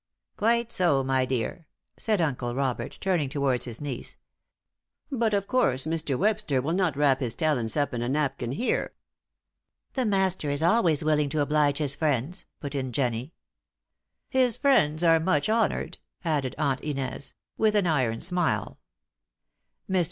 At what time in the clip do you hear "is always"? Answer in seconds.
10.49-11.03